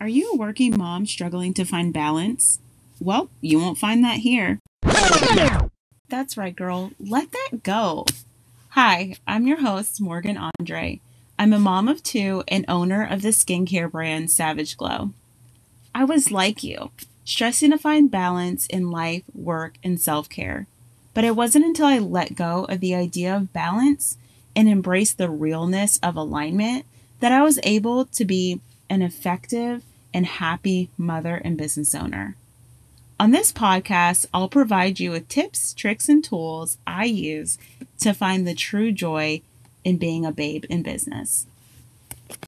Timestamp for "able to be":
27.62-28.60